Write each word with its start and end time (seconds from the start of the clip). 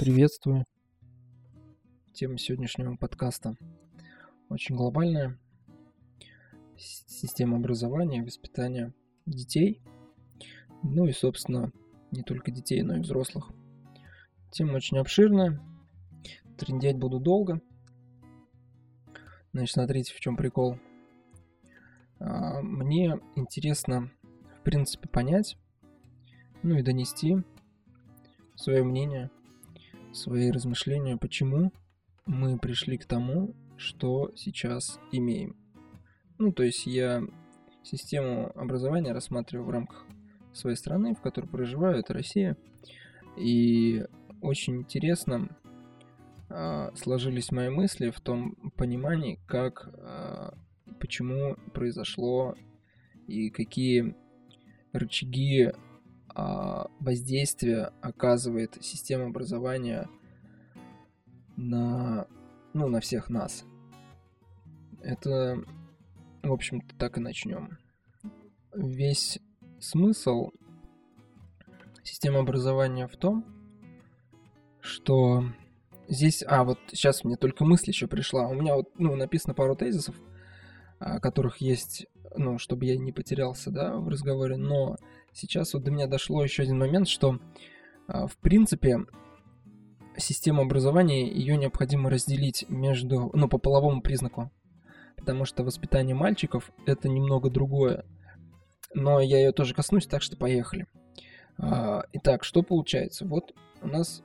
Приветствую. 0.00 0.64
Тема 2.14 2.38
сегодняшнего 2.38 2.96
подкаста 2.96 3.54
очень 4.48 4.74
глобальная. 4.74 5.38
Система 6.78 7.58
образования, 7.58 8.22
воспитания 8.22 8.94
детей. 9.26 9.82
Ну 10.82 11.04
и, 11.04 11.12
собственно, 11.12 11.70
не 12.12 12.22
только 12.22 12.50
детей, 12.50 12.80
но 12.80 12.96
и 12.96 13.00
взрослых. 13.00 13.50
Тема 14.50 14.76
очень 14.76 14.96
обширная. 14.96 15.60
Трендеть 16.56 16.96
буду 16.96 17.20
долго. 17.20 17.60
Значит, 19.52 19.74
смотрите, 19.74 20.14
в 20.14 20.20
чем 20.20 20.34
прикол. 20.34 20.78
А, 22.20 22.62
мне 22.62 23.20
интересно, 23.36 24.10
в 24.60 24.64
принципе, 24.64 25.10
понять, 25.10 25.58
ну 26.62 26.78
и 26.78 26.82
донести 26.82 27.36
свое 28.56 28.82
мнение, 28.82 29.30
свои 30.12 30.50
размышления, 30.50 31.16
почему 31.16 31.72
мы 32.26 32.58
пришли 32.58 32.96
к 32.98 33.06
тому, 33.06 33.54
что 33.76 34.32
сейчас 34.36 34.98
имеем. 35.12 35.56
Ну, 36.38 36.52
то 36.52 36.62
есть 36.62 36.86
я 36.86 37.22
систему 37.82 38.52
образования 38.54 39.12
рассматриваю 39.12 39.66
в 39.66 39.70
рамках 39.70 40.06
своей 40.52 40.76
страны, 40.76 41.14
в 41.14 41.20
которой 41.20 41.46
проживаю, 41.46 41.98
это 41.98 42.12
Россия. 42.12 42.56
И 43.36 44.04
очень 44.42 44.78
интересно 44.78 45.48
э, 46.48 46.90
сложились 46.96 47.52
мои 47.52 47.68
мысли 47.68 48.10
в 48.10 48.20
том 48.20 48.54
понимании, 48.76 49.38
как, 49.46 49.88
э, 49.92 50.50
почему 50.98 51.56
произошло 51.72 52.54
и 53.26 53.50
какие 53.50 54.14
рычаги 54.92 55.72
э, 56.34 56.84
воздействия 57.00 57.92
оказывает 58.00 58.78
система 58.80 59.26
образования 59.26 60.08
на, 61.56 62.26
ну, 62.72 62.88
на 62.88 63.00
всех 63.00 63.30
нас. 63.30 63.64
Это, 65.02 65.62
в 66.42 66.52
общем-то, 66.52 66.94
так 66.96 67.16
и 67.18 67.20
начнем. 67.20 67.78
Весь 68.74 69.40
смысл 69.78 70.50
системы 72.02 72.38
образования 72.38 73.06
в 73.06 73.16
том, 73.16 73.44
что 74.80 75.44
здесь... 76.08 76.42
А, 76.46 76.64
вот 76.64 76.78
сейчас 76.92 77.24
мне 77.24 77.36
только 77.36 77.64
мысль 77.64 77.90
еще 77.90 78.06
пришла. 78.06 78.48
У 78.48 78.54
меня 78.54 78.74
вот, 78.76 78.90
ну, 78.98 79.16
написано 79.16 79.54
пару 79.54 79.76
тезисов, 79.76 80.16
которых 80.98 81.58
есть, 81.58 82.06
ну, 82.36 82.58
чтобы 82.58 82.84
я 82.84 82.96
не 82.96 83.12
потерялся, 83.12 83.70
да, 83.70 83.96
в 83.96 84.08
разговоре, 84.08 84.56
но 84.56 84.96
сейчас 85.32 85.74
вот 85.74 85.84
до 85.84 85.90
меня 85.90 86.06
дошло 86.06 86.42
еще 86.42 86.62
один 86.62 86.78
момент, 86.78 87.08
что, 87.08 87.38
а, 88.06 88.26
в 88.26 88.36
принципе, 88.36 89.00
систему 90.16 90.62
образования, 90.62 91.28
ее 91.28 91.56
необходимо 91.56 92.10
разделить 92.10 92.66
между, 92.68 93.30
ну, 93.32 93.48
по 93.48 93.58
половому 93.58 94.02
признаку. 94.02 94.50
Потому 95.16 95.44
что 95.44 95.64
воспитание 95.64 96.14
мальчиков 96.14 96.70
это 96.86 97.08
немного 97.08 97.50
другое. 97.50 98.04
Но 98.94 99.20
я 99.20 99.38
ее 99.38 99.52
тоже 99.52 99.74
коснусь, 99.74 100.06
так 100.06 100.22
что 100.22 100.36
поехали. 100.36 100.86
А, 101.58 102.04
итак, 102.12 102.44
что 102.44 102.62
получается? 102.62 103.26
Вот 103.26 103.54
у 103.82 103.86
нас 103.86 104.22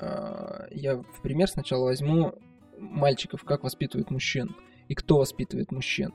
а, 0.00 0.66
я 0.70 0.96
в 0.96 1.22
пример 1.22 1.48
сначала 1.48 1.84
возьму 1.84 2.34
мальчиков, 2.78 3.44
как 3.44 3.62
воспитывают 3.62 4.10
мужчин 4.10 4.56
и 4.88 4.94
кто 4.94 5.18
воспитывает 5.18 5.70
мужчин. 5.70 6.12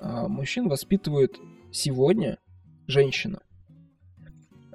Мужчин 0.00 0.68
воспитывают 0.68 1.38
сегодня 1.70 2.38
женщина. 2.86 3.40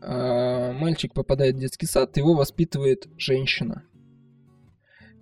А, 0.02 0.74
мальчик 0.74 1.14
попадает 1.14 1.56
в 1.56 1.60
детский 1.60 1.86
сад, 1.86 2.16
его 2.18 2.34
воспитывает 2.36 3.08
женщина. 3.18 3.84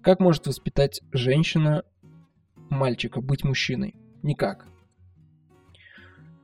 Как 0.02 0.20
может 0.20 0.46
воспитать 0.48 1.02
женщина 1.12 1.84
мальчика 2.70 3.22
быть 3.22 3.44
мужчиной? 3.44 3.96
Никак. 4.22 4.68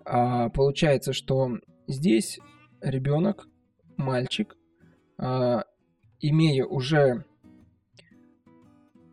А, 0.05 0.49
получается, 0.49 1.13
что 1.13 1.59
здесь 1.87 2.39
ребенок, 2.81 3.47
мальчик, 3.97 4.55
а, 5.17 5.63
имея 6.19 6.65
уже 6.65 7.25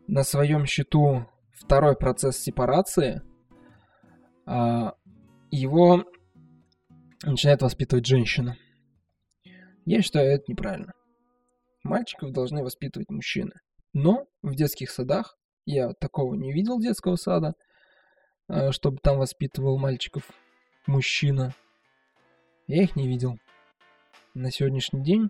на 0.07 0.23
своем 0.23 0.65
счету 0.65 1.25
второй 1.53 1.95
процесс 1.95 2.37
сепарации, 2.37 3.21
а, 4.45 4.95
его 5.51 6.05
начинает 7.23 7.61
воспитывать 7.61 8.05
женщина. 8.05 8.57
Я 9.85 10.01
считаю, 10.01 10.31
это 10.31 10.45
неправильно. 10.47 10.93
Мальчиков 11.83 12.31
должны 12.31 12.63
воспитывать 12.63 13.09
мужчины. 13.09 13.53
Но 13.93 14.27
в 14.41 14.55
детских 14.55 14.91
садах, 14.91 15.37
я 15.65 15.93
такого 15.93 16.35
не 16.35 16.53
видел 16.53 16.79
детского 16.79 17.15
сада, 17.15 17.53
э, 18.47 18.71
чтобы 18.71 18.97
там 19.01 19.17
воспитывал 19.17 19.77
мальчиков 19.77 20.23
мужчина. 20.85 21.53
Я 22.67 22.83
их 22.83 22.95
не 22.95 23.07
видел. 23.07 23.39
На 24.33 24.51
сегодняшний 24.51 25.03
день, 25.03 25.29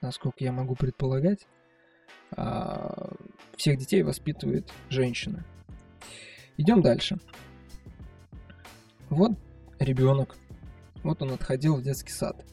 насколько 0.00 0.44
я 0.44 0.52
могу 0.52 0.74
предполагать, 0.74 1.46
а, 2.36 3.10
всех 3.56 3.78
детей 3.78 4.02
воспитывает 4.02 4.70
женщина. 4.90 5.44
Идем 6.56 6.82
дальше. 6.82 7.18
Вот 9.08 9.32
ребенок. 9.78 10.36
Вот 11.02 11.22
он 11.22 11.32
отходил 11.32 11.76
в 11.76 11.82
детский 11.82 12.12
сад 12.12 12.44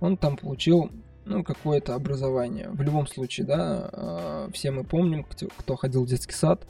он 0.00 0.16
там 0.16 0.36
получил 0.36 0.90
ну, 1.24 1.44
какое-то 1.44 1.94
образование. 1.94 2.70
В 2.70 2.80
любом 2.82 3.06
случае, 3.06 3.46
да, 3.46 3.90
а, 3.92 4.50
все 4.52 4.70
мы 4.70 4.84
помним, 4.84 5.24
кто 5.24 5.76
ходил 5.76 6.04
в 6.04 6.08
детский 6.08 6.32
сад, 6.32 6.66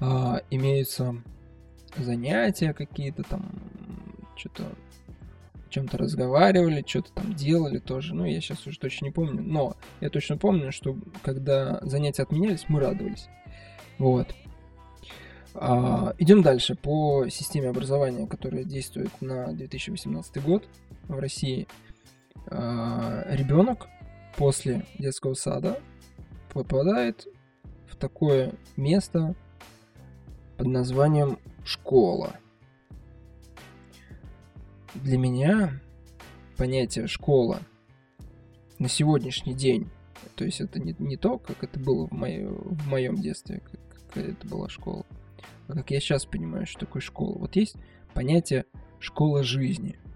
а, 0.00 0.42
имеются 0.50 1.16
занятия 1.96 2.72
какие-то 2.72 3.22
там, 3.22 3.50
что-то 4.36 4.64
чем-то 5.70 5.98
разговаривали, 5.98 6.84
что-то 6.86 7.12
там 7.12 7.34
делали 7.34 7.78
тоже. 7.78 8.14
Ну, 8.14 8.24
я 8.24 8.40
сейчас 8.40 8.64
уже 8.66 8.78
точно 8.78 9.06
не 9.06 9.10
помню. 9.10 9.42
Но 9.42 9.76
я 10.00 10.08
точно 10.08 10.36
помню, 10.36 10.70
что 10.70 10.96
когда 11.22 11.80
занятия 11.82 12.22
отменялись, 12.22 12.66
мы 12.68 12.78
радовались. 12.78 13.26
Вот. 13.98 14.34
А, 15.54 16.14
идем 16.18 16.42
дальше 16.42 16.74
по 16.74 17.28
системе 17.28 17.68
образования, 17.68 18.26
которая 18.26 18.64
действует 18.64 19.10
на 19.20 19.52
2018 19.52 20.42
год 20.42 20.64
в 21.04 21.18
России. 21.18 21.68
А, 22.48 23.24
ребенок 23.30 23.86
после 24.36 24.84
детского 24.98 25.34
сада 25.34 25.80
попадает 26.52 27.28
в 27.86 27.96
такое 27.96 28.52
место 28.76 29.36
под 30.56 30.66
названием 30.66 31.38
школа. 31.64 32.34
Для 34.94 35.18
меня 35.18 35.80
понятие 36.56 37.06
школа 37.06 37.60
на 38.78 38.88
сегодняшний 38.88 39.54
день, 39.54 39.88
то 40.34 40.44
есть 40.44 40.60
это 40.60 40.80
не, 40.80 40.94
не 40.98 41.16
то, 41.16 41.38
как 41.38 41.62
это 41.62 41.78
было 41.78 42.08
в, 42.08 42.12
моё, 42.12 42.50
в 42.50 42.88
моем 42.88 43.16
детстве, 43.16 43.60
как, 43.60 43.80
как 44.12 44.16
это 44.24 44.46
была 44.46 44.68
школа, 44.68 45.04
как 45.68 45.90
я 45.90 46.00
сейчас 46.00 46.26
понимаю, 46.26 46.66
что 46.66 46.80
такое 46.80 47.02
школа. 47.02 47.38
Вот 47.38 47.56
есть 47.56 47.76
понятие 48.12 48.64
школа 49.00 49.42
жизни– 49.42 49.98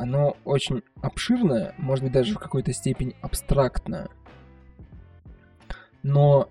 оно 0.00 0.36
очень 0.46 0.82
обширное, 1.02 1.74
может 1.76 2.04
быть, 2.04 2.12
даже 2.12 2.34
в 2.34 2.38
какой-то 2.38 2.72
степени 2.72 3.14
абстрактное. 3.20 4.08
Но 6.02 6.48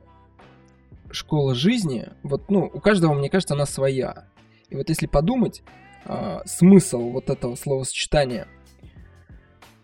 школа 1.09 1.55
жизни, 1.55 2.09
вот, 2.21 2.51
ну, 2.51 2.69
у 2.71 2.79
каждого, 2.79 3.15
мне 3.15 3.27
кажется, 3.27 3.55
она 3.55 3.65
своя. 3.65 4.27
И 4.69 4.75
вот 4.75 4.89
если 4.89 5.07
подумать, 5.07 5.63
э, 6.05 6.41
смысл 6.45 7.09
вот 7.09 7.31
этого 7.31 7.55
словосочетания, 7.55 8.47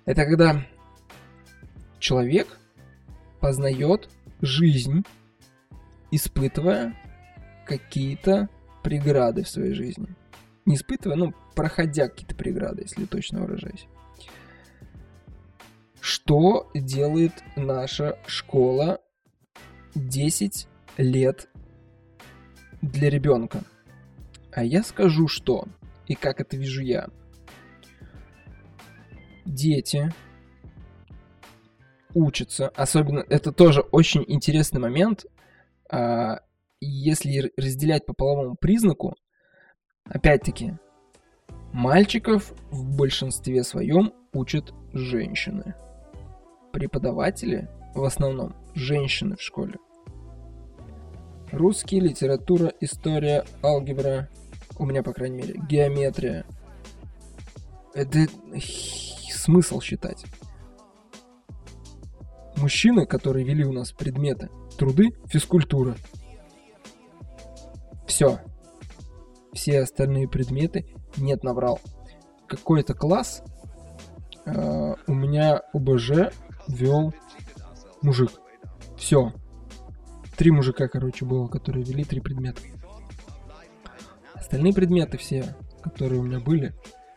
это 0.06 0.26
когда 0.26 0.64
человек 1.98 2.60
познает 3.40 4.10
жизнь, 4.42 5.06
испытывая 6.12 6.96
какие-то 7.66 8.50
преграды 8.84 9.44
в 9.44 9.50
своей 9.50 9.74
жизни 9.74 10.16
не 10.66 10.76
испытывая, 10.76 11.16
ну, 11.16 11.34
проходя 11.56 12.08
какие-то 12.08 12.36
преграды, 12.36 12.84
если 12.84 13.06
точно 13.06 13.42
выражаюсь. 13.42 13.88
Что 16.00 16.70
делает 16.74 17.34
наша 17.56 18.20
школа 18.28 19.02
10 19.96 20.68
лет 20.98 21.50
для 22.82 23.10
ребенка? 23.10 23.64
А 24.52 24.64
я 24.64 24.84
скажу, 24.84 25.28
что 25.28 25.66
и 26.08 26.16
как 26.16 26.40
это 26.40 26.58
вижу 26.58 26.82
я. 26.82 27.10
Дети 29.46 30.14
учатся, 32.14 32.70
особенно 32.70 33.26
это 33.30 33.52
тоже 33.52 33.82
очень 33.82 34.24
интересный 34.28 34.80
момент, 34.80 35.26
если 36.82 37.52
разделять 37.58 38.06
по 38.06 38.14
половому 38.14 38.56
признаку, 38.56 39.16
Опять-таки, 40.06 40.74
мальчиков 41.74 42.54
в 42.70 42.96
большинстве 42.96 43.64
своем 43.64 44.14
учат 44.34 44.72
женщины. 44.94 45.74
Преподаватели 46.72 47.68
в 47.96 48.04
основном 48.04 48.56
женщины 48.76 49.36
в 49.36 49.42
школе. 49.42 49.76
Русский, 51.52 52.00
литература, 52.00 52.72
история, 52.82 53.46
алгебра, 53.64 54.30
у 54.78 54.86
меня, 54.86 55.02
по 55.02 55.14
крайней 55.14 55.38
мере, 55.38 55.60
геометрия. 55.70 56.46
Это 57.94 58.28
смысл 59.32 59.82
считать. 59.82 60.24
Мужчины, 62.58 63.06
которые 63.06 63.46
вели 63.46 63.66
у 63.66 63.72
нас 63.72 63.92
предметы, 63.92 64.50
труды, 64.76 65.10
физкультура. 65.28 65.96
Все. 68.08 68.40
Все 69.54 69.82
остальные 69.82 70.28
предметы 70.28 70.86
нет, 71.18 71.44
наврал. 71.44 71.80
Какой-то 72.48 72.94
класс 72.94 73.42
э, 74.46 74.96
у 75.08 75.14
меня 75.14 75.62
ОБЖ 75.74 76.32
вел 76.68 77.14
мужик. 78.02 78.32
Все. 78.98 79.34
Три 80.38 80.52
мужика, 80.52 80.88
короче, 80.88 81.26
было, 81.26 81.48
которые 81.48 81.84
вели 81.86 82.04
три 82.04 82.20
предмета. 82.20 82.62
Остальные 84.34 84.74
предметы 84.74 85.18
все, 85.18 85.56
которые 85.82 86.20
у 86.20 86.24
меня 86.24 86.40
были, 86.40 86.74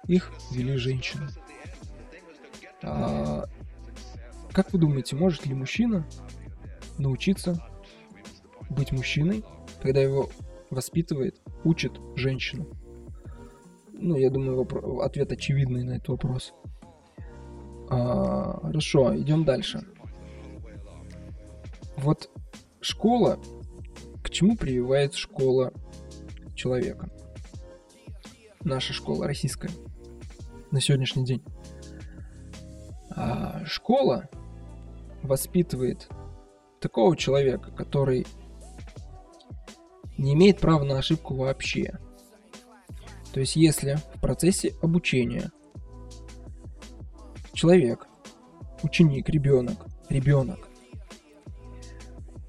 их 0.07 0.33
вели 0.53 0.77
женщины. 0.77 1.29
А, 2.83 3.45
как 4.53 4.73
вы 4.73 4.79
думаете, 4.79 5.17
может 5.17 5.45
ли 5.47 5.55
мужчина 5.55 6.07
научиться 6.99 7.63
быть 8.71 8.93
мужчиной, 8.93 9.45
когда 9.83 10.01
его 10.01 10.29
воспитывает, 10.71 11.41
учит 11.65 11.93
женщина? 12.17 12.67
Ну, 13.93 14.17
я 14.17 14.31
думаю, 14.31 14.63
вопро- 14.63 15.03
ответ 15.03 15.33
очевидный 15.33 15.83
на 15.83 15.93
этот 15.93 16.09
вопрос. 16.09 16.55
А, 17.91 18.61
хорошо, 18.61 19.19
идем 19.19 19.45
дальше. 19.45 19.81
Вот 21.97 22.31
школа, 22.81 23.41
к 24.23 24.31
чему 24.31 24.57
прививает 24.57 25.15
школа 25.15 25.73
человека? 26.55 27.11
Наша 28.63 28.93
школа 28.93 29.27
российская 29.27 29.71
на 30.71 30.81
сегодняшний 30.81 31.25
день. 31.25 31.43
А 33.11 33.65
школа 33.65 34.29
воспитывает 35.23 36.09
такого 36.81 37.17
человека, 37.17 37.71
который 37.71 38.27
не 40.17 40.35
имеет 40.35 40.61
права 40.61 40.85
на 40.85 40.99
ошибку 40.99 41.35
вообще. 41.35 41.99
То 43.33 43.41
есть 43.41 43.57
если 43.57 43.99
в 44.15 44.21
процессе 44.21 44.75
обучения 44.83 45.53
человек, 47.53 48.07
ученик, 48.83 49.29
ребенок, 49.29 49.87
ребенок 50.09 50.69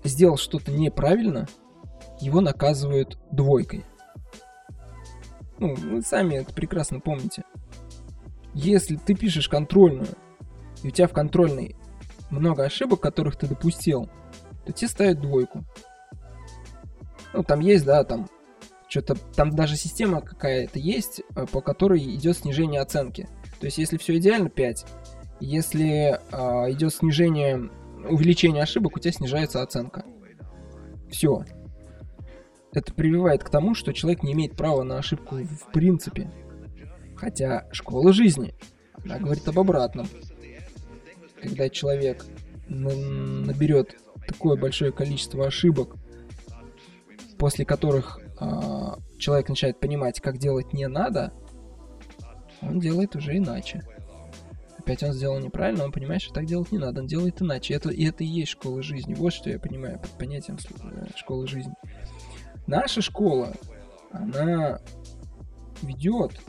сделал 0.03 0.37
что-то 0.37 0.71
неправильно, 0.71 1.47
его 2.21 2.41
наказывают 2.41 3.17
двойкой. 3.31 3.85
Ну, 5.57 5.75
вы 5.75 6.01
сами 6.01 6.35
это 6.35 6.53
прекрасно 6.53 6.99
помните. 6.99 7.43
Если 8.53 8.95
ты 8.95 9.13
пишешь 9.13 9.49
контрольную, 9.49 10.15
и 10.83 10.87
у 10.87 10.91
тебя 10.91 11.07
в 11.07 11.13
контрольной 11.13 11.75
много 12.29 12.63
ошибок, 12.63 13.01
которых 13.01 13.35
ты 13.35 13.47
допустил, 13.47 14.09
то 14.69 14.73
тебе 14.73 14.87
ставят 14.87 15.19
двойку. 15.19 15.65
Ну, 17.33 17.43
там 17.43 17.59
есть, 17.59 17.85
да, 17.85 18.03
там 18.03 18.29
что-то, 18.87 19.15
там 19.15 19.49
даже 19.49 19.75
система 19.75 20.21
какая-то 20.21 20.77
есть, 20.77 21.23
э, 21.35 21.47
по 21.47 21.61
которой 21.61 21.99
идет 22.15 22.37
снижение 22.37 22.79
оценки. 22.79 23.27
То 23.59 23.65
есть, 23.65 23.79
если 23.79 23.97
все 23.97 24.17
идеально, 24.17 24.49
5. 24.49 24.85
Если 25.39 26.19
э, 26.31 26.71
идет 26.71 26.93
снижение, 26.93 27.71
увеличение 28.07 28.61
ошибок, 28.61 28.97
у 28.97 28.99
тебя 28.99 29.11
снижается 29.11 29.63
оценка. 29.63 30.05
Все. 31.09 31.43
Это 32.71 32.93
прививает 32.93 33.43
к 33.43 33.49
тому, 33.49 33.73
что 33.73 33.91
человек 33.91 34.21
не 34.21 34.33
имеет 34.33 34.55
права 34.55 34.83
на 34.83 34.99
ошибку 34.99 35.37
в 35.37 35.71
принципе. 35.71 36.29
Хотя 37.15 37.67
школа 37.71 38.13
жизни, 38.13 38.53
она 39.03 39.17
говорит 39.17 39.47
об 39.47 39.59
обратном. 39.59 40.07
Когда 41.41 41.69
человек 41.69 42.23
наберет 42.67 43.95
такое 44.29 44.55
большое 44.55 44.91
количество 44.91 45.45
ошибок, 45.45 45.95
после 47.37 47.65
которых 47.65 48.19
э, 48.39 48.45
человек 49.17 49.49
начинает 49.49 49.79
понимать, 49.79 50.21
как 50.21 50.37
делать 50.37 50.73
не 50.73 50.87
надо, 50.87 51.33
он 52.61 52.79
делает 52.79 53.15
уже 53.15 53.37
иначе. 53.37 53.83
Опять 54.77 55.03
он 55.03 55.13
сделал 55.13 55.39
неправильно, 55.39 55.83
он 55.83 55.91
понимает, 55.91 56.21
что 56.21 56.33
так 56.33 56.45
делать 56.45 56.71
не 56.71 56.77
надо, 56.77 57.01
он 57.01 57.07
делает 57.07 57.41
иначе. 57.41 57.73
Это, 57.73 57.89
и 57.89 58.05
это 58.05 58.23
и 58.23 58.27
есть 58.27 58.51
школа 58.51 58.81
жизни. 58.81 59.13
Вот 59.13 59.33
что 59.33 59.49
я 59.49 59.59
понимаю 59.59 59.99
под 59.99 60.11
понятием 60.11 60.57
э, 60.83 61.07
школы 61.15 61.47
жизни. 61.47 61.73
Наша 62.67 63.01
школа, 63.01 63.53
она 64.11 64.79
ведет 65.81 66.39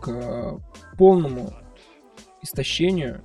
к 0.00 0.58
полному 0.98 1.52
истощению 2.42 3.22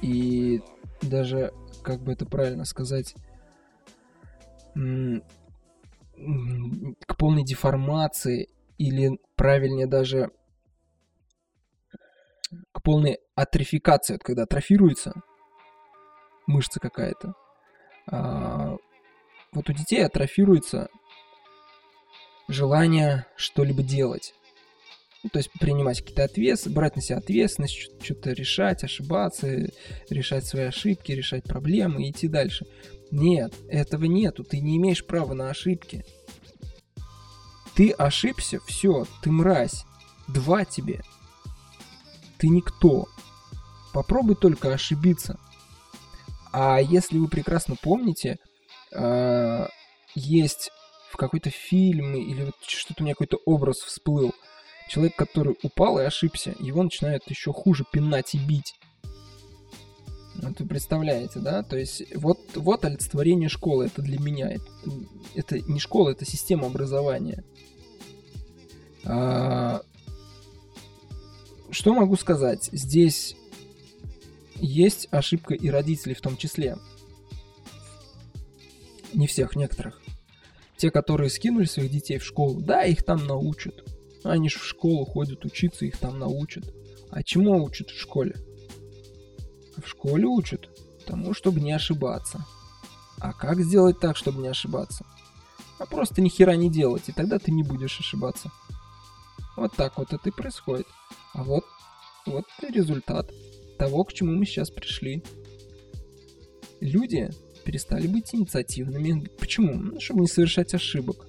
и 0.00 0.62
даже, 1.02 1.52
как 1.82 2.00
бы 2.00 2.12
это 2.12 2.26
правильно 2.26 2.64
сказать, 2.64 3.14
к 6.14 7.16
полной 7.16 7.44
деформации 7.44 8.48
или 8.78 9.18
правильнее 9.36 9.86
даже 9.86 10.30
к 12.72 12.82
полной 12.82 13.18
атрофикации, 13.34 14.14
вот 14.14 14.22
когда 14.22 14.42
атрофируется 14.42 15.14
мышца 16.46 16.80
какая-то. 16.80 17.34
А, 18.06 18.76
вот 19.52 19.68
у 19.68 19.72
детей 19.72 20.04
атрофируется 20.04 20.88
желание 22.48 23.26
что-либо 23.36 23.82
делать. 23.82 24.34
То 25.32 25.38
есть 25.38 25.50
принимать 25.52 26.00
какие-то 26.00 26.24
ответственности, 26.24 26.74
брать 26.74 26.96
на 26.96 27.02
себя 27.02 27.18
ответственность, 27.18 27.76
что-то 28.02 28.32
решать, 28.32 28.84
ошибаться, 28.84 29.68
решать 30.08 30.46
свои 30.46 30.64
ошибки, 30.64 31.12
решать 31.12 31.44
проблемы 31.44 32.04
и 32.06 32.10
идти 32.10 32.26
дальше. 32.26 32.64
Нет, 33.10 33.52
этого 33.68 34.04
нету, 34.04 34.44
ты 34.44 34.60
не 34.60 34.78
имеешь 34.78 35.04
права 35.04 35.34
на 35.34 35.50
ошибки. 35.50 36.04
Ты 37.74 37.90
ошибся, 37.90 38.60
все, 38.66 39.06
ты 39.22 39.30
мразь. 39.30 39.84
Два 40.26 40.64
тебе. 40.64 41.02
Ты 42.38 42.48
никто. 42.48 43.06
Попробуй 43.92 44.36
только 44.36 44.72
ошибиться. 44.72 45.38
А 46.52 46.80
если 46.80 47.18
вы 47.18 47.28
прекрасно 47.28 47.76
помните, 47.80 48.38
э, 48.92 49.66
есть 50.14 50.70
в 51.10 51.16
какой-то 51.16 51.50
фильм 51.50 52.14
или 52.14 52.44
вот 52.44 52.54
что-то 52.66 53.02
у 53.02 53.04
меня 53.04 53.14
какой-то 53.14 53.38
образ 53.44 53.80
всплыл– 53.80 54.32
Человек, 54.90 55.14
который 55.14 55.54
упал 55.62 56.00
и 56.00 56.02
ошибся, 56.02 56.52
его 56.58 56.82
начинают 56.82 57.22
еще 57.30 57.52
хуже 57.52 57.84
пинать 57.92 58.34
и 58.34 58.38
бить. 58.38 58.74
Вот 60.34 60.58
вы 60.58 60.66
представляете, 60.66 61.38
да? 61.38 61.62
То 61.62 61.76
есть 61.76 62.02
вот, 62.16 62.40
вот 62.56 62.84
олицетворение 62.84 63.48
школы, 63.48 63.86
это 63.86 64.02
для 64.02 64.18
меня. 64.18 64.50
Это, 64.50 64.64
это 65.36 65.60
не 65.60 65.78
школа, 65.78 66.10
это 66.10 66.24
система 66.24 66.66
образования. 66.66 67.44
А, 69.04 69.82
что 71.70 71.94
могу 71.94 72.16
сказать? 72.16 72.68
Здесь 72.72 73.36
есть 74.56 75.06
ошибка 75.12 75.54
и 75.54 75.68
родителей 75.68 76.16
в 76.16 76.20
том 76.20 76.36
числе. 76.36 76.76
Не 79.14 79.28
всех, 79.28 79.54
некоторых. 79.54 80.02
Те, 80.76 80.90
которые 80.90 81.30
скинули 81.30 81.66
своих 81.66 81.92
детей 81.92 82.18
в 82.18 82.24
школу, 82.24 82.60
да, 82.60 82.82
их 82.82 83.04
там 83.04 83.24
научат. 83.24 83.84
Они 84.24 84.48
же 84.48 84.58
в 84.58 84.64
школу 84.64 85.04
ходят 85.04 85.44
учиться, 85.44 85.86
их 85.86 85.96
там 85.98 86.18
научат. 86.18 86.64
А 87.10 87.22
чему 87.22 87.62
учат 87.64 87.90
в 87.90 87.98
школе? 87.98 88.34
В 89.76 89.88
школе 89.88 90.26
учат 90.26 90.68
тому, 91.06 91.32
чтобы 91.34 91.60
не 91.60 91.72
ошибаться. 91.72 92.44
А 93.18 93.32
как 93.32 93.60
сделать 93.60 93.98
так, 93.98 94.16
чтобы 94.16 94.40
не 94.40 94.48
ошибаться? 94.48 95.04
А 95.78 95.86
просто 95.86 96.20
ни 96.20 96.28
хера 96.28 96.56
не 96.56 96.70
делать, 96.70 97.08
и 97.08 97.12
тогда 97.12 97.38
ты 97.38 97.50
не 97.50 97.62
будешь 97.62 97.98
ошибаться. 97.98 98.50
Вот 99.56 99.74
так 99.74 99.98
вот 99.98 100.12
это 100.12 100.28
и 100.28 100.32
происходит. 100.32 100.86
А 101.32 101.42
вот, 101.42 101.64
вот 102.26 102.44
результат 102.62 103.30
того, 103.78 104.04
к 104.04 104.12
чему 104.12 104.32
мы 104.32 104.44
сейчас 104.44 104.70
пришли. 104.70 105.24
Люди 106.80 107.30
перестали 107.64 108.06
быть 108.06 108.34
инициативными. 108.34 109.28
Почему? 109.38 109.74
Ну, 109.74 110.00
чтобы 110.00 110.20
не 110.20 110.28
совершать 110.28 110.74
ошибок. 110.74 111.26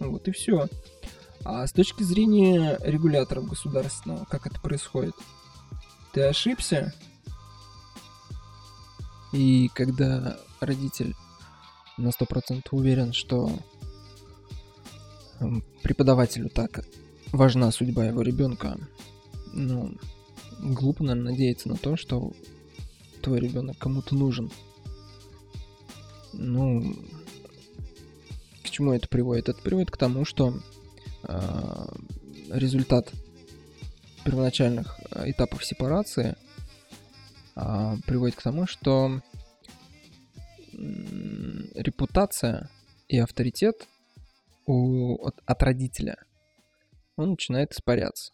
Вот 0.00 0.26
и 0.28 0.32
все. 0.32 0.68
А 1.44 1.66
с 1.66 1.72
точки 1.72 2.02
зрения 2.02 2.78
регуляторов 2.82 3.48
государственного, 3.48 4.24
как 4.24 4.46
это 4.46 4.58
происходит? 4.60 5.14
Ты 6.12 6.22
ошибся? 6.22 6.94
И 9.32 9.68
когда 9.74 10.38
родитель 10.60 11.14
на 11.98 12.12
сто 12.12 12.24
процентов 12.24 12.72
уверен, 12.72 13.12
что 13.12 13.50
эм, 15.40 15.62
преподавателю 15.82 16.48
так 16.48 16.86
важна 17.30 17.70
судьба 17.72 18.06
его 18.06 18.22
ребенка, 18.22 18.78
ну, 19.52 19.94
глупо, 20.60 21.04
наверное, 21.04 21.32
надеяться 21.32 21.68
на 21.68 21.76
то, 21.76 21.96
что 21.96 22.32
твой 23.22 23.40
ребенок 23.40 23.76
кому-то 23.76 24.14
нужен. 24.14 24.50
Ну, 26.32 26.96
к 28.62 28.70
чему 28.70 28.92
это 28.92 29.08
приводит? 29.08 29.50
Это 29.50 29.60
приводит 29.60 29.90
к 29.90 29.96
тому, 29.96 30.24
что 30.24 30.54
результат 32.50 33.12
первоначальных 34.24 34.98
этапов 35.26 35.64
сепарации 35.64 36.36
э, 37.56 37.96
приводит 38.06 38.36
к 38.36 38.42
тому, 38.42 38.66
что 38.66 39.20
э, 40.72 40.76
репутация 41.74 42.70
и 43.08 43.18
авторитет 43.18 43.86
у, 44.66 45.16
от, 45.26 45.40
от 45.44 45.62
родителя, 45.62 46.16
он 47.16 47.30
начинает 47.30 47.72
испаряться. 47.72 48.32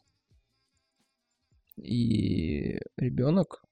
И 1.76 2.78
ребенок 2.96 3.64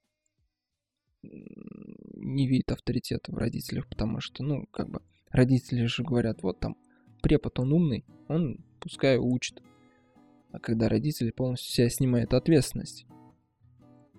не 1.22 2.48
видит 2.48 2.72
авторитета 2.72 3.32
в 3.32 3.37
родителях, 3.37 3.88
потому 3.88 4.20
что, 4.20 4.42
ну, 4.42 4.66
как 4.66 4.88
бы, 4.88 5.02
родители 5.30 5.87
же 5.87 6.02
говорят, 6.02 6.42
вот 6.42 6.58
там, 6.60 6.76
препод, 7.22 7.58
он 7.58 7.72
умный, 7.72 8.04
он 8.28 8.64
пускай 8.80 9.18
учит. 9.18 9.62
А 10.52 10.58
когда 10.58 10.88
родители 10.88 11.30
полностью 11.30 11.73
себя 11.73 11.90
снимают 11.90 12.32
ответственность. 12.32 13.06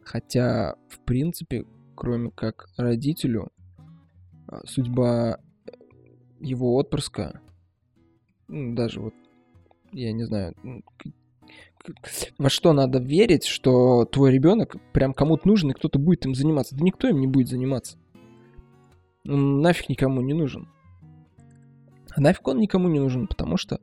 Хотя, 0.03 0.75
в 0.87 0.99
принципе, 0.99 1.65
кроме 1.95 2.31
как 2.31 2.69
родителю, 2.77 3.51
а, 4.47 4.65
судьба 4.65 5.39
его 6.39 6.75
отпрыска, 6.75 7.41
ну, 8.47 8.73
даже 8.75 9.01
вот, 9.01 9.13
я 9.91 10.11
не 10.11 10.23
знаю, 10.23 10.55
во 12.37 12.49
что 12.49 12.73
надо 12.73 12.99
верить, 12.99 13.45
что 13.45 14.05
твой 14.05 14.31
ребенок 14.31 14.75
прям 14.91 15.13
кому-то 15.13 15.47
нужен, 15.47 15.71
и 15.71 15.73
кто-то 15.73 15.99
будет 15.99 16.25
им 16.25 16.35
заниматься. 16.35 16.75
Да 16.75 16.83
никто 16.83 17.07
им 17.07 17.19
не 17.19 17.27
будет 17.27 17.47
заниматься. 17.47 17.97
Он 19.25 19.61
нафиг 19.61 19.89
никому 19.89 20.21
не 20.21 20.33
нужен. 20.33 20.67
А 22.11 22.21
нафиг 22.21 22.47
он 22.47 22.59
никому 22.59 22.89
не 22.89 22.99
нужен, 22.99 23.27
потому 23.27 23.57
что... 23.57 23.79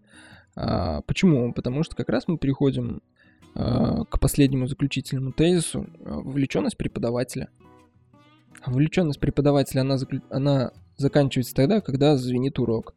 А, 0.56 1.02
почему? 1.02 1.52
Потому 1.52 1.84
что 1.84 1.94
как 1.94 2.08
раз 2.08 2.26
мы 2.26 2.38
переходим 2.38 3.02
а, 3.54 4.04
к 4.04 4.18
последнему 4.18 4.66
заключительному 4.66 5.32
тезису. 5.32 5.86
А, 6.04 6.20
вовлеченность 6.20 6.78
преподавателя. 6.78 7.50
Вовлеченность 8.64 9.20
преподавателя, 9.20 9.82
она, 9.82 9.98
заклю... 9.98 10.22
она 10.30 10.72
заканчивается 10.96 11.54
тогда, 11.54 11.80
когда 11.80 12.16
звенит 12.16 12.58
урок. 12.58 12.94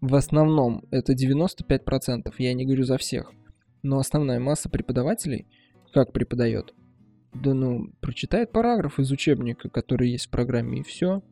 В 0.00 0.14
основном 0.14 0.84
это 0.90 1.12
95%, 1.12 2.34
я 2.38 2.54
не 2.54 2.64
говорю 2.64 2.84
за 2.84 2.98
всех. 2.98 3.32
Но 3.82 3.98
основная 3.98 4.40
масса 4.40 4.68
преподавателей 4.68 5.46
как 5.92 6.12
преподает? 6.12 6.74
Да 7.32 7.54
ну, 7.54 7.92
прочитает 8.00 8.50
параграф 8.50 8.98
из 8.98 9.10
учебника, 9.12 9.68
который 9.68 10.10
есть 10.10 10.26
в 10.26 10.30
программе, 10.30 10.80
и 10.80 10.82
все. 10.82 11.22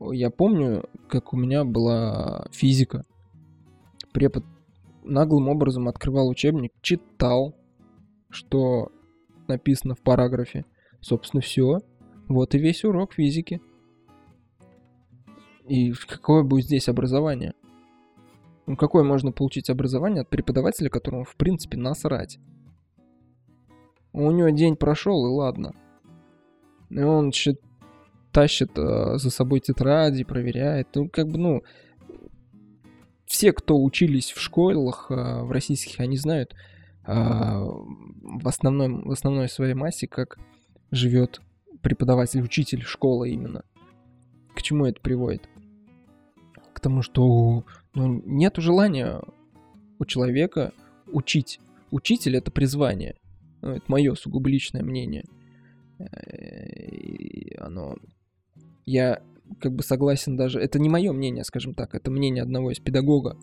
Я 0.00 0.30
помню, 0.30 0.84
как 1.08 1.32
у 1.32 1.36
меня 1.36 1.64
была 1.64 2.46
физика. 2.52 3.04
Препод 4.12 4.44
наглым 5.06 5.48
образом 5.48 5.88
открывал 5.88 6.28
учебник, 6.28 6.72
читал, 6.82 7.56
что 8.30 8.90
написано 9.48 9.94
в 9.94 10.00
параграфе. 10.00 10.64
Собственно, 11.00 11.40
все. 11.40 11.80
Вот 12.28 12.54
и 12.54 12.58
весь 12.58 12.84
урок 12.84 13.14
физики. 13.14 13.60
И 15.68 15.92
какое 15.92 16.42
будет 16.42 16.66
здесь 16.66 16.88
образование? 16.88 17.54
Ну, 18.66 18.76
какое 18.76 19.04
можно 19.04 19.32
получить 19.32 19.70
образование 19.70 20.22
от 20.22 20.28
преподавателя, 20.28 20.90
которому 20.90 21.24
в 21.24 21.36
принципе 21.36 21.76
насрать? 21.76 22.38
У 24.12 24.30
него 24.30 24.48
день 24.48 24.76
прошел, 24.76 25.26
и 25.26 25.30
ладно. 25.30 25.72
И 26.90 27.00
он 27.00 27.32
тащит 28.32 28.70
э, 28.76 29.18
за 29.18 29.30
собой 29.30 29.60
тетради, 29.60 30.24
проверяет. 30.24 30.88
Ну, 30.94 31.08
как 31.08 31.28
бы, 31.28 31.38
ну, 31.38 31.62
все, 33.26 33.52
кто 33.52 33.82
учились 33.82 34.32
в 34.32 34.40
школах 34.40 35.10
э, 35.10 35.42
в 35.42 35.50
российских, 35.50 36.00
они 36.00 36.16
знают 36.16 36.54
э, 37.06 37.12
в, 37.12 38.46
основном, 38.48 39.02
в 39.02 39.10
основной 39.10 39.48
своей 39.48 39.74
массе, 39.74 40.06
как 40.06 40.38
живет 40.90 41.40
преподаватель, 41.82 42.42
учитель 42.42 42.82
школы 42.82 43.30
именно. 43.30 43.64
К 44.54 44.62
чему 44.62 44.86
это 44.86 45.00
приводит? 45.00 45.48
К 46.72 46.80
тому, 46.80 47.02
что 47.02 47.64
ну, 47.94 48.22
нет 48.24 48.54
желания 48.56 49.20
у 49.98 50.04
человека 50.04 50.72
учить. 51.06 51.60
Учитель— 51.90 52.36
это 52.38 52.50
призвание. 52.50 53.16
Ну, 53.62 53.70
это 53.70 53.84
мое 53.88 54.14
сугубо 54.14 54.48
личное 54.48 54.82
мнение. 54.82 55.24
И 55.98 57.56
оно... 57.58 57.96
Я 58.84 59.22
как 59.60 59.74
бы 59.74 59.82
согласен 59.82 60.36
даже... 60.36 60.60
Это 60.60 60.78
не 60.78 60.88
мое 60.88 61.12
мнение, 61.12 61.44
скажем 61.44 61.74
так. 61.74 61.94
Это 61.94 62.10
мнение 62.10 62.42
одного 62.42 62.70
из 62.70 62.78
педагога. 62.78 63.36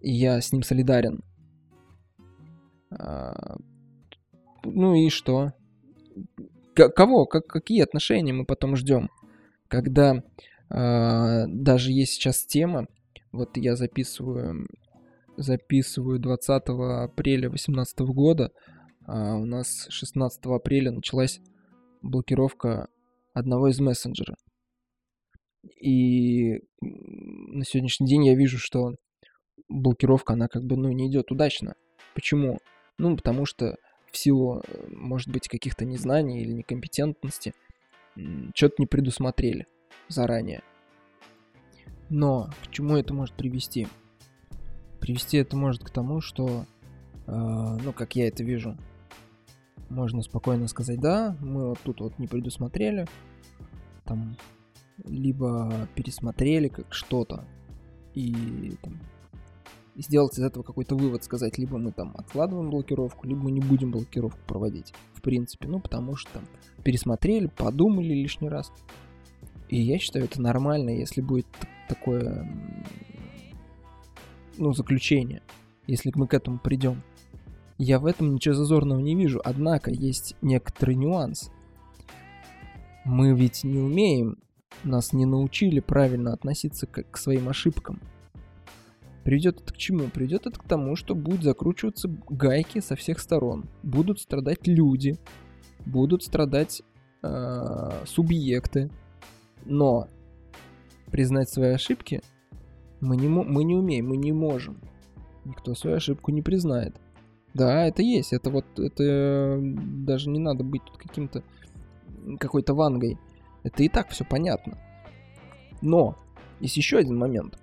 И 0.00 0.12
я 0.12 0.40
с 0.40 0.52
ним 0.52 0.62
солидарен. 0.62 1.22
А... 2.90 3.56
Ну 4.64 4.94
и 4.94 5.10
что? 5.10 5.52
К- 6.74 6.88
кого? 6.88 7.26
Как, 7.26 7.46
какие 7.46 7.82
отношения 7.82 8.32
мы 8.32 8.44
потом 8.44 8.76
ждем? 8.76 9.10
Когда 9.68 10.22
а, 10.70 11.46
даже 11.46 11.92
есть 11.92 12.14
сейчас 12.14 12.44
тема, 12.46 12.86
вот 13.32 13.56
я 13.56 13.76
записываю, 13.76 14.68
записываю 15.36 16.18
20 16.18 16.48
апреля 16.48 17.48
2018 17.48 17.98
года. 18.00 18.52
А 19.06 19.34
у 19.36 19.44
нас 19.44 19.86
16 19.90 20.46
апреля 20.46 20.90
началась 20.90 21.40
блокировка 22.00 22.88
одного 23.34 23.68
из 23.68 23.80
мессенджера. 23.80 24.36
И 25.80 26.60
на 26.80 27.64
сегодняшний 27.64 28.06
день 28.06 28.26
я 28.26 28.34
вижу, 28.34 28.58
что 28.58 28.94
блокировка, 29.68 30.34
она 30.34 30.48
как 30.48 30.64
бы, 30.64 30.76
ну, 30.76 30.90
не 30.92 31.08
идет 31.08 31.30
удачно. 31.30 31.74
Почему? 32.14 32.58
Ну, 32.98 33.16
потому 33.16 33.46
что 33.46 33.76
в 34.10 34.16
силу, 34.16 34.62
может 34.88 35.28
быть, 35.28 35.48
каких-то 35.48 35.84
незнаний 35.84 36.42
или 36.42 36.52
некомпетентности 36.52 37.54
что-то 38.54 38.74
не 38.78 38.86
предусмотрели 38.86 39.66
заранее. 40.08 40.62
Но 42.08 42.50
к 42.62 42.70
чему 42.70 42.96
это 42.96 43.12
может 43.14 43.34
привести? 43.34 43.88
Привести 45.00 45.38
это 45.38 45.56
может 45.56 45.82
к 45.82 45.90
тому, 45.90 46.20
что, 46.20 46.66
э, 47.26 47.32
ну, 47.32 47.92
как 47.92 48.14
я 48.14 48.28
это 48.28 48.44
вижу, 48.44 48.76
можно 49.90 50.22
спокойно 50.22 50.68
сказать, 50.68 51.00
да, 51.00 51.36
мы 51.40 51.70
вот 51.70 51.80
тут 51.82 52.00
вот 52.00 52.18
не 52.18 52.26
предусмотрели, 52.26 53.06
там, 54.04 54.36
либо 55.02 55.88
пересмотрели 55.94 56.68
как 56.68 56.92
что-то, 56.94 57.44
и 58.14 58.76
там, 58.82 59.00
сделать 59.96 60.38
из 60.38 60.42
этого 60.42 60.62
какой-то 60.62 60.96
вывод, 60.96 61.24
сказать, 61.24 61.58
либо 61.58 61.78
мы 61.78 61.92
там 61.92 62.14
откладываем 62.16 62.70
блокировку, 62.70 63.26
либо 63.26 63.42
мы 63.42 63.50
не 63.50 63.60
будем 63.60 63.90
блокировку 63.90 64.40
проводить, 64.46 64.92
в 65.14 65.22
принципе, 65.22 65.68
ну, 65.68 65.80
потому 65.80 66.16
что 66.16 66.32
там 66.34 66.44
пересмотрели, 66.82 67.46
подумали 67.46 68.12
лишний 68.12 68.48
раз. 68.48 68.72
И 69.68 69.80
я 69.80 69.98
считаю, 69.98 70.26
это 70.26 70.40
нормально, 70.40 70.90
если 70.90 71.20
будет 71.20 71.46
такое, 71.88 72.48
ну, 74.58 74.72
заключение, 74.72 75.42
если 75.86 76.12
мы 76.14 76.26
к 76.26 76.34
этому 76.34 76.58
придем. 76.58 77.02
Я 77.76 77.98
в 77.98 78.06
этом 78.06 78.34
ничего 78.34 78.54
зазорного 78.54 79.00
не 79.00 79.16
вижу, 79.16 79.40
однако 79.44 79.90
есть 79.90 80.36
некоторый 80.42 80.94
нюанс. 80.94 81.50
Мы 83.04 83.34
ведь 83.34 83.64
не 83.64 83.78
умеем, 83.78 84.38
нас 84.82 85.12
не 85.12 85.26
научили 85.26 85.80
правильно 85.80 86.32
относиться 86.32 86.86
к, 86.86 87.04
к 87.10 87.16
своим 87.16 87.48
ошибкам. 87.48 88.00
Приведет 89.22 89.62
это 89.62 89.72
к 89.72 89.76
чему? 89.76 90.08
Приведет 90.08 90.46
это 90.46 90.58
к 90.58 90.64
тому, 90.64 90.96
что 90.96 91.14
будут 91.14 91.44
закручиваться 91.44 92.08
гайки 92.28 92.80
со 92.80 92.94
всех 92.94 93.18
сторон. 93.18 93.70
Будут 93.82 94.20
страдать 94.20 94.66
люди, 94.66 95.18
будут 95.86 96.22
страдать 96.22 96.82
э, 97.22 97.90
субъекты. 98.04 98.90
Но 99.64 100.08
признать 101.10 101.48
свои 101.48 101.70
ошибки 101.70 102.20
мы 103.00 103.16
не, 103.16 103.28
мы 103.28 103.64
не 103.64 103.74
умеем, 103.74 104.08
мы 104.08 104.16
не 104.16 104.32
можем. 104.32 104.78
Никто 105.44 105.74
свою 105.74 105.96
ошибку 105.96 106.30
не 106.30 106.42
признает. 106.42 106.94
Да, 107.54 107.86
это 107.86 108.02
есть. 108.02 108.32
Это 108.32 108.50
вот, 108.50 108.66
это 108.78 109.58
даже 109.62 110.28
не 110.28 110.38
надо 110.38 110.64
быть 110.64 110.82
тут 110.84 110.98
каким-то 110.98 111.42
какой-то 112.38 112.74
вангой. 112.74 113.18
Это 113.64 113.82
и 113.82 113.88
так 113.88 114.10
все 114.10 114.24
понятно. 114.24 114.78
Но 115.80 116.16
есть 116.60 116.76
еще 116.76 116.98
один 116.98 117.18
момент. 117.18 117.58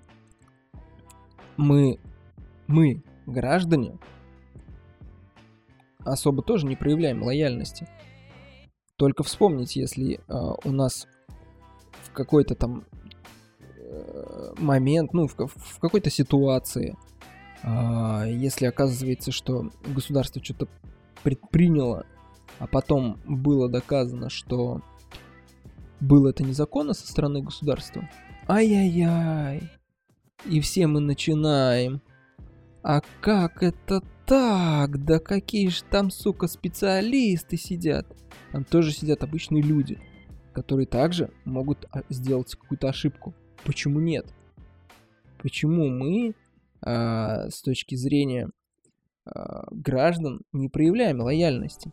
Мы, 1.56 1.98
мы, 2.66 3.02
граждане, 3.26 3.98
особо 6.00 6.42
тоже 6.42 6.66
не 6.66 6.76
проявляем 6.76 7.22
лояльности. 7.22 7.88
Только 8.96 9.22
вспомните, 9.22 9.80
если 9.80 10.14
э, 10.16 10.20
у 10.64 10.70
нас 10.70 11.06
в 12.02 12.12
какой-то 12.12 12.54
там 12.54 12.84
Э, 13.92 14.54
момент, 14.56 15.12
ну, 15.12 15.26
в, 15.26 15.34
в 15.36 15.78
какой-то 15.78 16.08
ситуации, 16.08 16.96
э, 17.62 18.24
если 18.30 18.64
оказывается, 18.64 19.32
что 19.32 19.70
государство 19.84 20.42
что-то 20.42 20.66
предприняло 21.22 22.06
а 22.58 22.66
потом 22.66 23.18
было 23.26 23.68
доказано, 23.68 24.30
что 24.30 24.82
было 26.02 26.30
это 26.30 26.42
незаконно 26.42 26.92
со 26.92 27.06
стороны 27.06 27.42
государства, 27.42 28.08
ай-яй-яй, 28.48 29.70
и 30.44 30.60
все 30.60 30.86
мы 30.86 31.00
начинаем. 31.00 32.02
А 32.82 33.00
как 33.20 33.62
это 33.62 34.02
так? 34.26 35.04
Да 35.04 35.20
какие 35.20 35.68
же 35.68 35.84
там, 35.84 36.10
сука, 36.10 36.48
специалисты 36.48 37.56
сидят? 37.56 38.06
Там 38.50 38.64
тоже 38.64 38.92
сидят 38.92 39.22
обычные 39.22 39.62
люди, 39.62 40.00
которые 40.52 40.86
также 40.86 41.30
могут 41.44 41.86
а, 41.92 42.02
сделать 42.08 42.54
какую-то 42.54 42.88
ошибку. 42.88 43.34
Почему 43.64 44.00
нет? 44.00 44.26
Почему 45.38 45.88
мы 45.88 46.34
а, 46.80 47.48
с 47.48 47.62
точки 47.62 47.94
зрения 47.94 48.50
а, 49.24 49.64
граждан 49.70 50.40
не 50.52 50.68
проявляем 50.68 51.20
лояльности? 51.20 51.92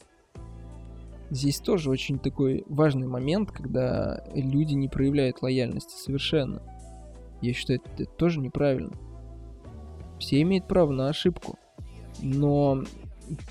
Здесь 1.31 1.59
тоже 1.59 1.91
очень 1.91 2.17
такой 2.17 2.63
важный 2.67 3.07
момент, 3.07 3.51
когда 3.51 4.23
люди 4.33 4.73
не 4.73 4.87
проявляют 4.87 5.41
лояльности 5.41 5.93
совершенно. 5.95 6.61
Я 7.41 7.53
считаю, 7.53 7.81
это, 7.97 8.05
тоже 8.05 8.39
неправильно. 8.39 8.93
Все 10.19 10.41
имеют 10.41 10.67
право 10.67 10.91
на 10.91 11.07
ошибку. 11.07 11.57
Но 12.21 12.83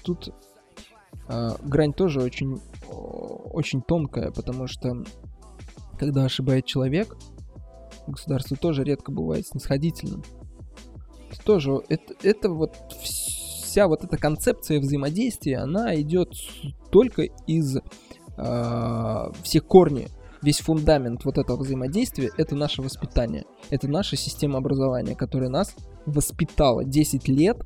тут 0.03 0.35
э, 1.29 1.51
грань 1.63 1.93
тоже 1.93 2.21
очень, 2.21 2.61
очень 2.91 3.81
тонкая, 3.81 4.33
потому 4.33 4.67
что 4.67 5.05
когда 5.99 6.25
ошибает 6.25 6.67
человек, 6.67 7.17
государство 8.07 8.57
тоже 8.57 8.85
редко 8.85 9.13
бывает 9.13 9.47
снисходительным. 9.47 10.23
Это 11.31 11.43
тоже, 11.45 11.81
это, 11.89 12.15
это 12.23 12.51
вот 12.51 12.75
вся 13.03 13.87
вот 13.87 14.05
эта 14.05 14.17
концепция 14.17 14.81
взаимодействия, 14.81 15.59
она 15.59 15.95
идет 16.01 16.33
только 16.90 17.23
из 17.47 17.76
э, 17.76 19.30
всех 19.42 19.66
корней 19.66 20.09
весь 20.42 20.61
фундамент 20.61 21.25
вот 21.25 21.38
этого 21.38 21.57
взаимодействия— 21.57 22.30
это 22.37 22.54
наше 22.54 22.83
воспитание. 22.83 23.45
Это 23.71 23.88
наша 23.88 24.16
система 24.16 24.59
образования, 24.59 25.14
которая 25.14 25.50
нас 25.50 25.75
воспитала 26.07 26.85
10 26.85 27.28
лет, 27.28 27.59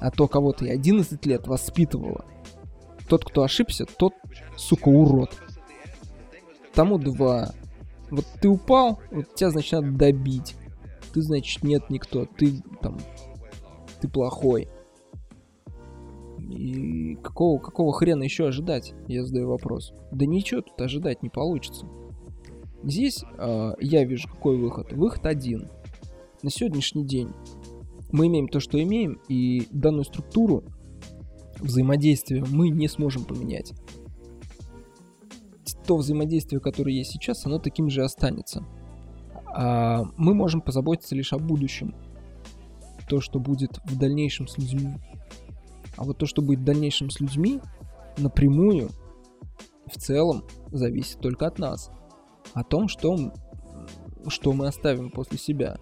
а 0.00 0.10
то 0.10 0.28
кого-то 0.28 0.64
и 0.64 0.70
11 0.70 1.24
лет 1.26 1.46
воспитывала. 1.46 2.24
Тот, 3.08 3.24
кто 3.24 3.42
ошибся, 3.42 3.86
тот, 3.86 4.14
сука, 4.56 4.88
урод. 4.88 5.30
Тому 6.74 6.98
два. 6.98 7.52
Вот 8.10 8.24
ты 8.40 8.48
упал, 8.48 9.00
вот 9.10 9.34
тебя, 9.34 9.50
значит, 9.50 9.72
надо 9.72 9.92
добить. 9.92 10.54
Ты, 11.12 11.22
значит, 11.22 11.62
нет 11.62 11.88
никто. 11.90 12.26
Ты 12.26 12.62
там... 12.82 12.98
Ты 14.00 14.08
плохой. 14.08 14.68
И 16.48 17.16
какого, 17.16 17.58
какого 17.58 17.92
хрена 17.92 18.22
еще 18.22 18.46
ожидать? 18.46 18.94
Я 19.08 19.24
задаю 19.24 19.48
вопрос. 19.48 19.92
Да 20.12 20.26
ничего 20.26 20.60
тут 20.60 20.80
ожидать 20.80 21.22
не 21.22 21.28
получится. 21.28 21.86
Здесь 22.82 23.24
э, 23.38 23.72
я 23.80 24.04
вижу 24.04 24.28
какой 24.28 24.56
выход. 24.56 24.92
Выход 24.92 25.26
один. 25.26 25.68
На 26.42 26.50
сегодняшний 26.50 27.04
день 27.04 27.30
мы 28.12 28.28
имеем 28.28 28.48
то, 28.48 28.60
что 28.60 28.80
имеем, 28.80 29.20
и 29.28 29.66
данную 29.70 30.04
структуру 30.04 30.62
взаимодействия 31.58 32.44
мы 32.48 32.68
не 32.68 32.88
сможем 32.88 33.24
поменять. 33.24 33.72
То 35.86 35.96
взаимодействие, 35.96 36.60
которое 36.60 36.94
есть 36.94 37.12
сейчас, 37.12 37.46
оно 37.46 37.58
таким 37.58 37.90
же 37.90 38.02
останется. 38.02 38.64
А 39.46 40.04
мы 40.16 40.34
можем 40.34 40.60
позаботиться 40.60 41.14
лишь 41.14 41.32
о 41.32 41.38
будущем. 41.38 41.94
То, 43.08 43.20
что 43.20 43.38
будет 43.38 43.78
в 43.84 43.96
дальнейшем 43.96 44.48
с 44.48 44.58
людьми. 44.58 44.94
А 45.96 46.04
вот 46.04 46.18
то, 46.18 46.26
что 46.26 46.42
будет 46.42 46.60
в 46.60 46.64
дальнейшем 46.64 47.10
с 47.10 47.20
людьми, 47.20 47.60
напрямую, 48.18 48.90
в 49.86 49.98
целом, 49.98 50.44
зависит 50.70 51.20
только 51.20 51.46
от 51.46 51.58
нас. 51.58 51.90
О 52.54 52.64
том, 52.64 52.88
что, 52.88 53.32
что 54.28 54.52
мы 54.52 54.66
оставим 54.66 55.10
после 55.10 55.38
себя. 55.38 55.78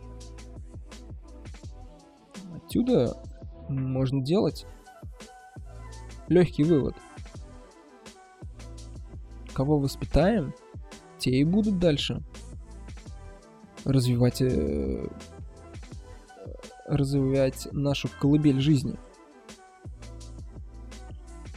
Отсюда 2.55 3.17
можно 3.69 4.21
делать 4.23 4.67
легкий 6.29 6.65
вывод. 6.65 6.95
Кого 9.53 9.79
воспитаем, 9.79 10.53
те 11.19 11.31
и 11.31 11.45
будут 11.45 11.79
дальше 11.79 12.23
развивать, 13.85 14.43
э, 14.43 15.07
развивать 16.87 17.69
нашу 17.73 18.09
колыбель 18.21 18.61
жизни. 18.61 18.99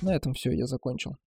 На 0.01 0.15
этом 0.15 0.33
все, 0.33 0.51
я 0.51 0.67
закончил. 0.67 1.17